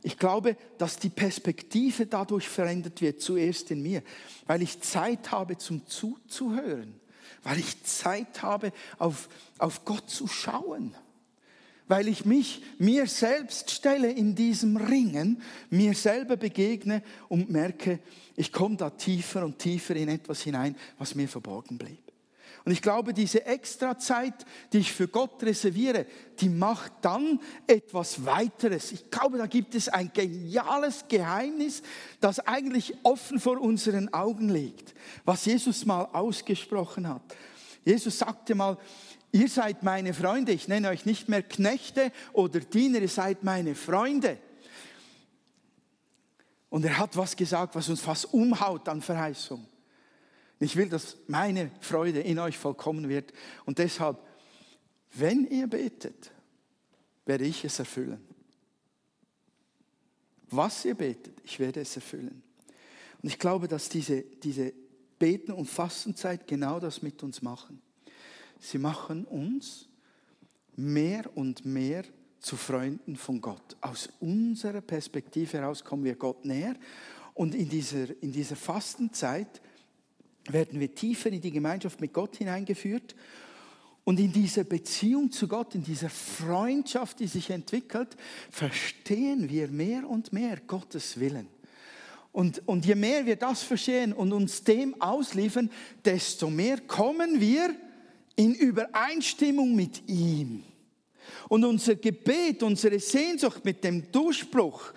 [0.02, 4.02] Ich glaube, dass die Perspektive dadurch verändert wird, zuerst in mir,
[4.48, 7.00] weil ich Zeit habe zum Zuzuhören
[7.46, 10.96] weil ich Zeit habe, auf, auf Gott zu schauen,
[11.86, 18.00] weil ich mich mir selbst stelle in diesem Ringen, mir selber begegne und merke,
[18.34, 22.05] ich komme da tiefer und tiefer in etwas hinein, was mir verborgen blieb.
[22.66, 26.04] Und ich glaube, diese extra Zeit, die ich für Gott reserviere,
[26.40, 28.90] die macht dann etwas weiteres.
[28.90, 31.82] Ich glaube, da gibt es ein geniales Geheimnis,
[32.20, 37.22] das eigentlich offen vor unseren Augen liegt, was Jesus mal ausgesprochen hat.
[37.84, 38.78] Jesus sagte mal,
[39.30, 43.76] ihr seid meine Freunde, ich nenne euch nicht mehr Knechte oder Diener, ihr seid meine
[43.76, 44.38] Freunde.
[46.68, 49.64] Und er hat was gesagt, was uns fast umhaut an Verheißung.
[50.58, 53.32] Ich will, dass meine Freude in euch vollkommen wird.
[53.64, 54.18] Und deshalb,
[55.12, 56.32] wenn ihr betet,
[57.26, 58.20] werde ich es erfüllen.
[60.48, 62.42] Was ihr betet, ich werde es erfüllen.
[63.22, 64.72] Und ich glaube, dass diese, diese
[65.18, 67.82] Beten- und Fastenzeit genau das mit uns machen.
[68.60, 69.88] Sie machen uns
[70.76, 72.04] mehr und mehr
[72.38, 73.76] zu Freunden von Gott.
[73.80, 76.76] Aus unserer Perspektive heraus kommen wir Gott näher.
[77.34, 79.60] Und in dieser, in dieser Fastenzeit
[80.52, 83.14] werden wir tiefer in die Gemeinschaft mit Gott hineingeführt.
[84.04, 88.16] Und in dieser Beziehung zu Gott, in dieser Freundschaft, die sich entwickelt,
[88.50, 91.48] verstehen wir mehr und mehr Gottes Willen.
[92.30, 95.70] Und, und je mehr wir das verstehen und uns dem ausliefern,
[96.04, 97.74] desto mehr kommen wir
[98.36, 100.62] in Übereinstimmung mit ihm.
[101.48, 104.92] Und unser Gebet, unsere Sehnsucht mit dem Durchbruch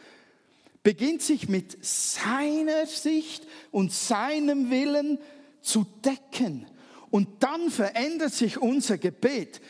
[0.84, 5.18] beginnt sich mit seiner Sicht und seinem Willen
[5.62, 6.65] zu decken.
[7.10, 9.62] Und dann verändert sich unser Gebet.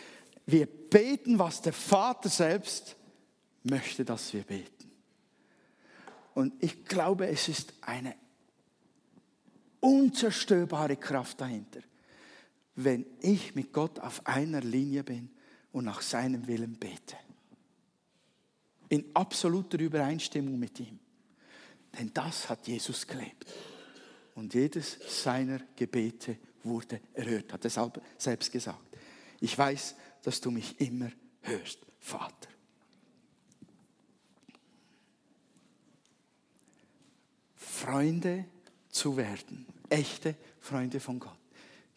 [0.46, 2.96] Wir beten, was der Vater selbst
[3.64, 4.92] möchte, dass wir beten.
[6.34, 8.16] Und ich glaube, es ist eine
[9.80, 11.82] unzerstörbare Kraft dahinter,
[12.76, 15.30] wenn ich mit Gott auf einer Linie bin
[15.72, 17.18] und nach seinem Willen bete.
[18.90, 21.00] In absoluter Übereinstimmung mit ihm.
[21.98, 23.46] Denn das hat Jesus gelebt.
[24.36, 28.98] Und jedes seiner Gebete wurde erhört, hat er selbst gesagt.
[29.40, 31.12] Ich weiß, dass du mich immer
[31.42, 32.50] hörst, Vater.
[37.56, 38.46] Freunde
[38.90, 41.40] zu werden, echte Freunde von Gott,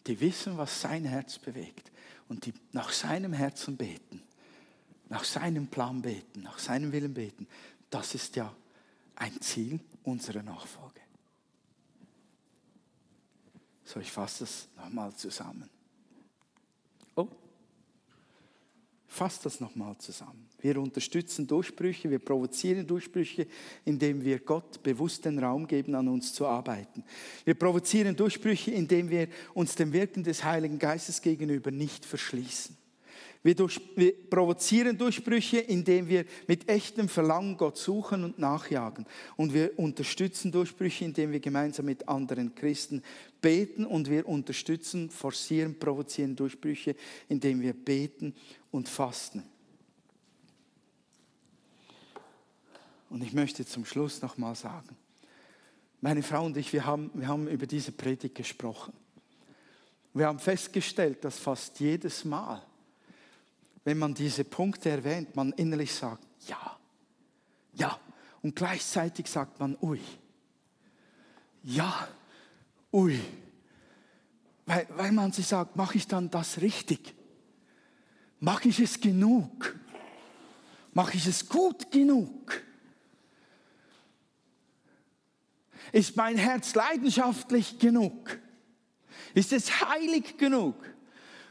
[0.07, 1.91] die wissen, was sein Herz bewegt
[2.29, 4.21] und die nach seinem Herzen beten,
[5.09, 7.47] nach seinem Plan beten, nach seinem Willen beten,
[7.89, 8.55] das ist ja
[9.15, 11.02] ein Ziel unserer Nachfolge.
[13.85, 15.69] So, ich fasse das nochmal zusammen.
[17.15, 17.27] Oh,
[19.07, 20.47] fasse das nochmal zusammen.
[20.59, 23.47] Wir unterstützen Durchbrüche, wir provozieren Durchbrüche,
[23.85, 27.03] indem wir Gott bewusst den Raum geben, an uns zu arbeiten.
[27.43, 32.77] Wir provozieren Durchbrüche, indem wir uns dem Wirken des Heiligen Geistes gegenüber nicht verschließen.
[33.43, 39.05] Wir, durch, wir, provozieren Durchbrüche, indem wir mit echtem Verlangen Gott suchen und nachjagen.
[39.35, 43.03] Und wir unterstützen Durchbrüche, indem wir gemeinsam mit anderen Christen
[43.41, 43.85] beten.
[43.85, 46.95] Und wir unterstützen, forcieren, provozieren Durchbrüche,
[47.27, 48.33] indem wir beten
[48.71, 49.43] und fasten.
[53.09, 54.95] Und ich möchte zum Schluss noch mal sagen,
[55.99, 58.93] meine Frau und ich, wir haben, wir haben über diese Predigt gesprochen.
[60.13, 62.61] Wir haben festgestellt, dass fast jedes Mal,
[63.83, 66.79] wenn man diese Punkte erwähnt, man innerlich sagt, ja,
[67.73, 67.99] ja.
[68.41, 69.99] Und gleichzeitig sagt man, ui,
[71.63, 72.07] ja,
[72.91, 73.19] ui.
[74.65, 77.13] Weil, weil man sich sagt, mache ich dann das richtig?
[78.39, 79.75] Mache ich es genug?
[80.93, 82.61] Mache ich es gut genug?
[85.91, 88.39] Ist mein Herz leidenschaftlich genug?
[89.33, 90.75] Ist es heilig genug?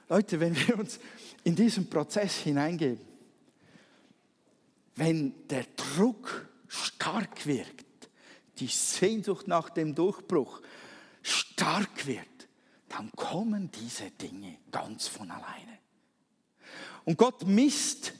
[0.08, 0.98] Leute, wenn wir uns
[1.44, 3.00] in diesen Prozess hineingeben,
[4.94, 8.10] wenn der Druck stark wirkt,
[8.58, 10.60] die Sehnsucht nach dem Durchbruch
[11.22, 12.26] stark wird,
[12.88, 15.78] dann kommen diese Dinge ganz von alleine.
[17.04, 18.12] Und Gott misst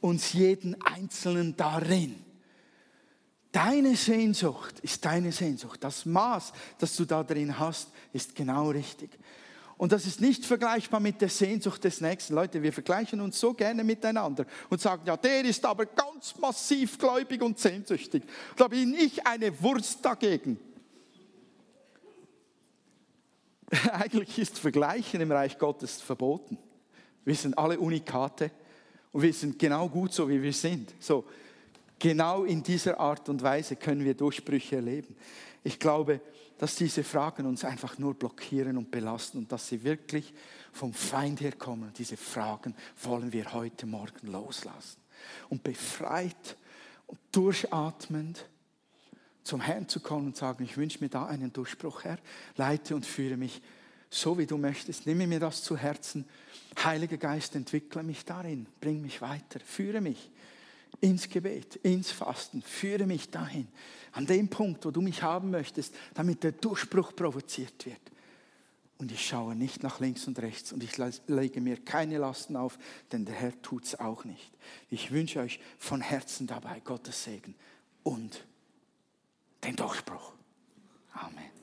[0.00, 2.24] uns jeden Einzelnen darin.
[3.52, 5.82] Deine Sehnsucht ist deine Sehnsucht.
[5.82, 9.10] Das Maß, das du da drin hast, ist genau richtig.
[9.80, 12.34] Und das ist nicht vergleichbar mit der Sehnsucht des Nächsten.
[12.34, 16.98] Leute, wir vergleichen uns so gerne miteinander und sagen, ja, der ist aber ganz massiv
[16.98, 18.24] gläubig und sehnsüchtig.
[18.58, 20.58] Da bin ich eine Wurst dagegen.
[23.92, 26.58] Eigentlich ist Vergleichen im Reich Gottes verboten.
[27.24, 28.50] Wir sind alle Unikate
[29.12, 30.92] und wir sind genau gut so, wie wir sind.
[31.00, 31.24] So,
[31.98, 35.16] genau in dieser Art und Weise können wir Durchbrüche erleben.
[35.64, 36.20] Ich glaube,
[36.60, 40.34] dass diese Fragen uns einfach nur blockieren und belasten und dass sie wirklich
[40.72, 41.90] vom Feind herkommen.
[41.96, 45.00] Diese Fragen wollen wir heute Morgen loslassen.
[45.48, 46.58] Und befreit
[47.06, 48.44] und durchatmend
[49.42, 52.18] zum Herrn zu kommen und sagen, ich wünsche mir da einen Durchbruch, Herr.
[52.56, 53.62] Leite und führe mich
[54.10, 55.06] so, wie du möchtest.
[55.06, 56.26] Nimm mir das zu Herzen.
[56.84, 58.66] Heiliger Geist, entwickle mich darin.
[58.82, 59.60] Bring mich weiter.
[59.60, 60.30] Führe mich
[61.00, 62.62] ins Gebet, ins Fasten.
[62.62, 63.68] Führe mich dahin,
[64.12, 68.00] an dem Punkt, wo du mich haben möchtest, damit der Durchbruch provoziert wird.
[68.98, 72.78] Und ich schaue nicht nach links und rechts und ich lege mir keine Lasten auf,
[73.12, 74.52] denn der Herr tut es auch nicht.
[74.90, 77.54] Ich wünsche euch von Herzen dabei Gottes Segen
[78.02, 78.44] und
[79.64, 80.34] den Durchbruch.
[81.14, 81.59] Amen.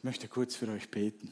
[0.00, 1.30] Ich möchte kurz für euch beten.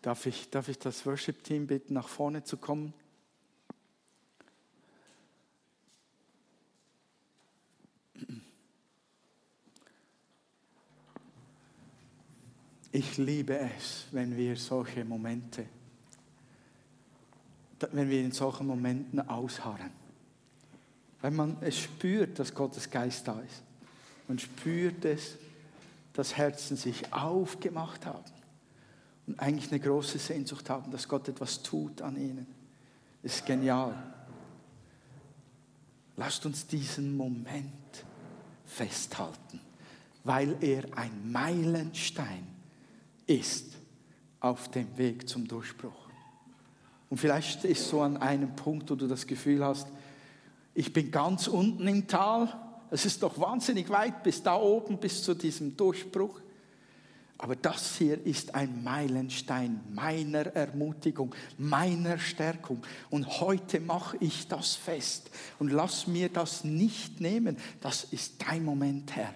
[0.00, 2.94] Darf ich, darf ich das Worship-Team bitten, nach vorne zu kommen?
[12.90, 15.66] Ich liebe es, wenn wir solche Momente,
[17.90, 20.01] wenn wir in solchen Momenten ausharren.
[21.22, 23.62] Weil man es spürt, dass Gottes Geist da ist.
[24.28, 25.36] Man spürt es,
[26.12, 28.24] dass Herzen sich aufgemacht haben
[29.26, 32.46] und eigentlich eine große Sehnsucht haben, dass Gott etwas tut an ihnen.
[33.22, 33.94] Das ist genial.
[36.16, 38.04] Lasst uns diesen Moment
[38.66, 39.60] festhalten,
[40.24, 42.46] weil er ein Meilenstein
[43.26, 43.76] ist
[44.40, 46.08] auf dem Weg zum Durchbruch.
[47.08, 49.86] Und vielleicht ist so an einem Punkt, wo du das Gefühl hast,
[50.74, 52.48] ich bin ganz unten im Tal,
[52.90, 56.40] es ist doch wahnsinnig weit bis da oben, bis zu diesem Durchbruch.
[57.38, 62.84] Aber das hier ist ein Meilenstein meiner Ermutigung, meiner Stärkung.
[63.10, 65.28] Und heute mache ich das fest.
[65.58, 67.56] Und lass mir das nicht nehmen.
[67.80, 69.34] Das ist dein Moment, Herr.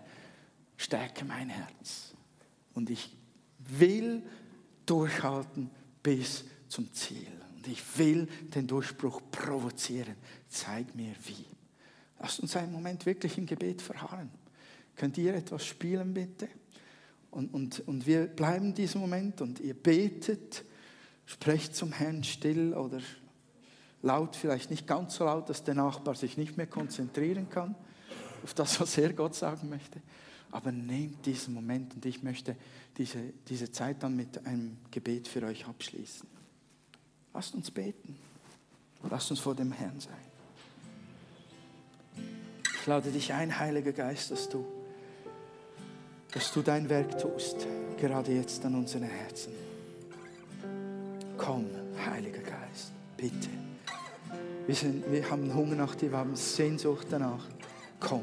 [0.77, 2.15] Stärke mein Herz.
[2.75, 3.17] Und ich
[3.59, 4.23] will
[4.85, 5.71] durchhalten
[6.03, 7.27] bis zum Ziel.
[7.57, 10.15] Und ich will den Durchbruch provozieren.
[10.49, 11.45] Zeig mir wie.
[12.21, 14.31] Lasst uns einen Moment wirklich im Gebet verharren.
[14.97, 16.49] Könnt ihr etwas spielen, bitte?
[17.31, 20.65] Und, und, und wir bleiben in diesem Moment und ihr betet,
[21.27, 23.01] sprecht zum Herrn still oder
[24.01, 27.75] laut, vielleicht nicht ganz so laut, dass der Nachbar sich nicht mehr konzentrieren kann
[28.43, 30.01] auf das, was er Gott sagen möchte.
[30.51, 32.57] Aber nehmt diesen Moment und ich möchte
[32.97, 33.19] diese,
[33.49, 36.27] diese Zeit dann mit einem Gebet für euch abschließen.
[37.35, 38.17] Lasst uns beten.
[39.11, 40.15] Lasst uns vor dem Herrn sein.
[42.87, 44.65] Ich lade dich ein, Heiliger Geist, dass du
[46.33, 47.67] dass du dein Werk tust,
[47.99, 49.53] gerade jetzt an unseren Herzen.
[51.37, 51.67] Komm,
[52.09, 53.49] Heiliger Geist, bitte.
[54.69, 57.45] Wir, sind, wir haben Hunger nach dir, wir haben Sehnsucht danach.
[57.99, 58.23] Komm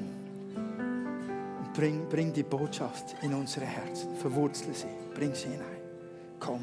[0.55, 5.82] und bring, bring die Botschaft in unsere Herzen, verwurzle sie, bring sie hinein.
[6.39, 6.61] Komm.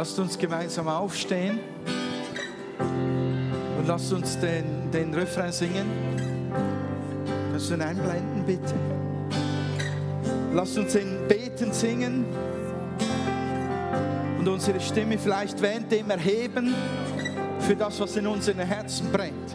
[0.00, 1.60] Lasst uns gemeinsam aufstehen
[3.78, 5.84] und lasst uns den, den Refrain singen.
[7.50, 8.74] Kannst du ihn einblenden, bitte?
[10.54, 12.24] Lasst uns den Beten singen
[14.38, 16.74] und unsere Stimme vielleicht während dem erheben
[17.58, 19.54] für das, was in unseren Herzen brennt.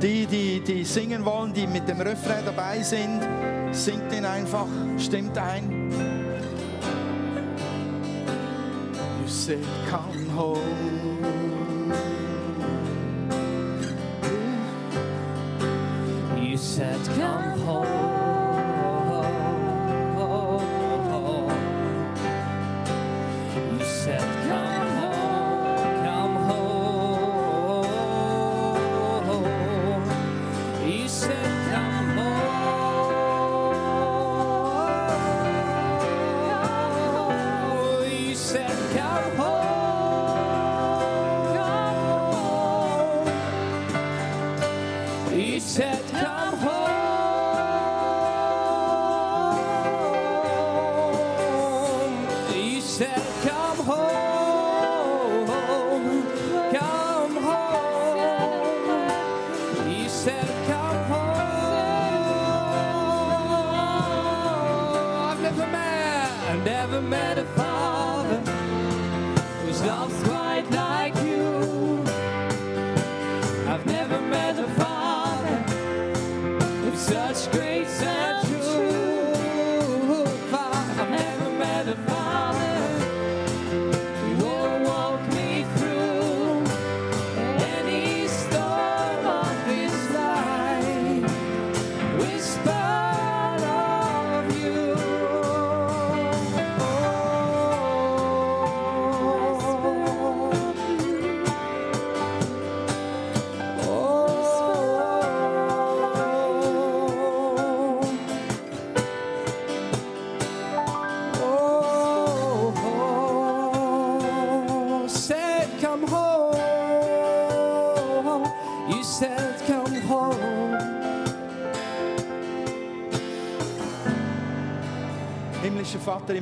[0.00, 3.20] Die, die, die singen wollen, die mit dem Refrain dabei sind,
[3.72, 5.81] singt den einfach, stimmt ein.
[9.42, 11.01] Said, come home.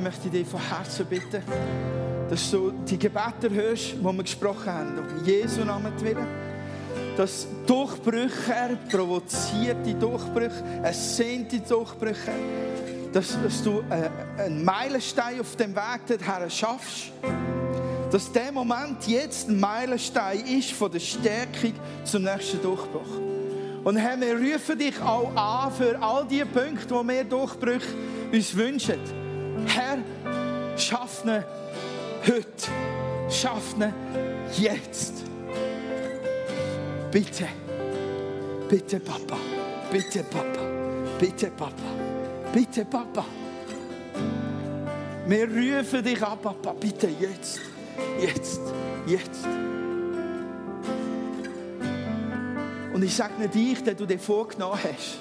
[0.01, 1.43] Ich möchte dich von Herzen bitten,
[2.27, 6.25] dass du die Gebete hörst, die wir gesprochen haben, um Jesu Namen willen.
[7.15, 12.31] Dass Durchbrüche, provozierte Durchbrüche, ersehnte Durchbrüche,
[13.13, 17.11] dass, dass du äh, einen Meilenstein auf dem Weg dorthin schaffst.
[18.11, 21.73] Dass der Moment jetzt ein Meilenstein ist von der Stärkung
[22.05, 23.19] zum nächsten Durchbruch.
[23.83, 27.85] Und Herr, wir rufen dich auch an für all die Punkte, wo wir Durchbrüche
[28.31, 29.20] uns wünschen.
[29.65, 29.97] Herr,
[30.77, 31.43] schaff ihn
[32.27, 32.71] heute.
[33.29, 33.93] Schaff ihn
[34.57, 35.23] jetzt.
[37.11, 37.47] Bitte.
[38.69, 39.37] Bitte, Papa.
[39.91, 40.61] Bitte, Papa.
[41.19, 41.73] Bitte, Papa.
[42.53, 43.25] Bitte, Papa.
[45.27, 46.73] Wir rufen dich an, Papa.
[46.79, 47.59] Bitte jetzt.
[48.19, 48.61] Jetzt.
[49.05, 49.45] Jetzt.
[52.93, 55.19] Und ich sage nicht dich, der du dir vorgenommen hast.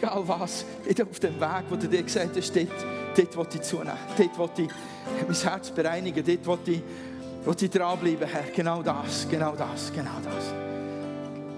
[0.00, 0.64] Egal was,
[1.10, 2.68] auf dem Weg, wo du dir gesagt hast, dort,
[3.16, 3.92] dort will ich zunehmen.
[4.16, 6.24] Dort will ich mein Herz bereinigen.
[6.24, 8.44] Dort will ich, will ich dranbleiben, Herr.
[8.54, 10.54] Genau das, genau das, genau das.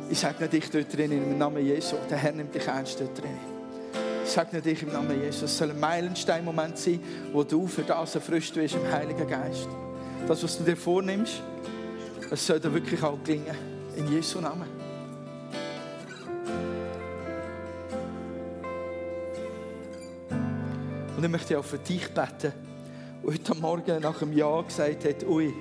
[0.09, 1.97] Ich nicht dich dort drin im Namen Jesu.
[2.09, 3.37] Der Herr nimmt dich ernst dort drin.
[4.25, 5.51] Ich nicht dich im Namen Jesus.
[5.51, 7.01] Es soll ein Meilenstein-Moment sein,
[7.33, 9.69] wo du für das erfrischt wirst im Heiligen Geist.
[10.27, 11.43] Das, was du dir vornimmst,
[12.31, 13.57] es soll dir wirklich auch gelingen.
[13.97, 14.80] In Jesu Namen.
[21.21, 22.55] Und ich möchte auch für dich beten, der
[23.23, 25.53] heute Morgen nach einem Jahr gesagt hat, ui,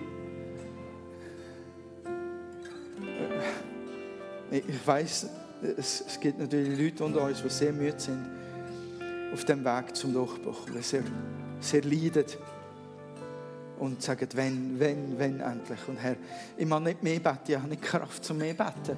[4.52, 5.28] äh, ich weiß,
[5.76, 8.26] es, es gibt natürlich Leute unter uns, die sehr müde sind
[9.34, 11.04] auf dem Weg zum Durchbruch, die sehr,
[11.60, 12.24] sehr leiden
[13.80, 15.80] und sagen, wenn, wenn, wenn endlich.
[15.90, 16.16] Und Herr,
[16.56, 18.98] ich mag nicht mehr beten, ich habe nicht Kraft zum mehr beten.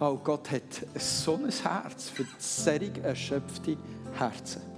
[0.00, 3.76] Oh, Gott hat so ein Herz für sehr erschöpfte
[4.18, 4.73] Herzen.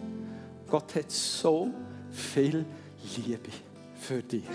[0.68, 1.70] Gott hat so
[2.10, 2.64] viel
[3.16, 3.50] Liebe
[3.98, 4.48] für dich.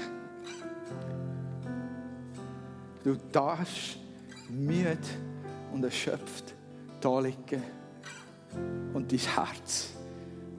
[3.04, 3.98] Du darfst
[4.50, 4.98] müde
[5.72, 6.54] und erschöpft
[7.00, 7.64] da liegen
[8.94, 9.90] und dein Herz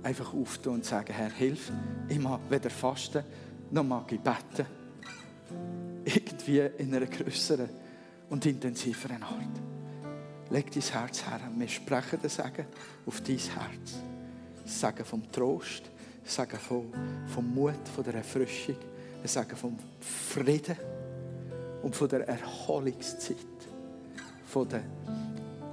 [0.03, 1.71] einfach auftun und sagen, Herr, hilf,
[2.09, 3.23] ich mag weder fasten,
[3.71, 4.67] noch mag ich beten.
[6.05, 7.69] Irgendwie in einer größeren
[8.31, 10.51] und intensiveren Art.
[10.51, 11.41] Leg dein Herz her.
[11.57, 12.67] Wir sprechen das Sagen
[13.07, 14.12] auf dein Herz.
[14.65, 15.91] Sagen vom Trost,
[16.25, 16.87] sagen vom,
[17.27, 18.77] vom Mut, von der Erfrischung,
[19.25, 20.77] sagen vom Frieden
[21.83, 23.37] und von der Erholungszeit,
[24.47, 24.83] von der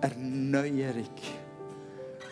[0.01, 1.09] Erneuerung.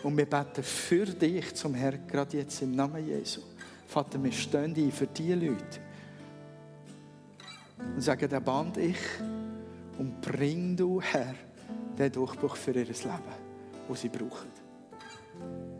[0.02, 3.40] Und wir beten für dich zum Herrn, gerade jetzt im Namen Jesu.
[3.86, 5.80] Vater, wir stehen ein für diese Leute
[7.94, 8.98] und sagen, der Band ich
[9.98, 11.34] Und bring du, Herr,
[11.98, 13.34] den Durchbruch für ihr Leben,
[13.88, 14.57] wo sie brauchen.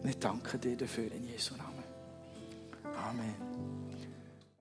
[0.02, 1.84] Wir danken dir dafür in Jesu Namen.
[3.08, 3.47] Amen.